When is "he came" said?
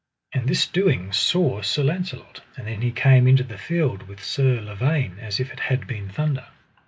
2.81-3.27